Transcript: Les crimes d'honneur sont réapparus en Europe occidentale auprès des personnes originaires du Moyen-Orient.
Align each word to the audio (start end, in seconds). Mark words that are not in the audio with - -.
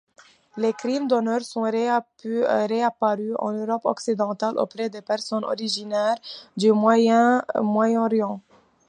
Les 0.57 0.73
crimes 0.73 1.07
d'honneur 1.07 1.43
sont 1.43 1.61
réapparus 1.61 3.35
en 3.37 3.51
Europe 3.51 3.85
occidentale 3.85 4.57
auprès 4.57 4.89
des 4.89 5.03
personnes 5.03 5.45
originaires 5.45 6.15
du 6.57 6.71
Moyen-Orient. 6.71 8.41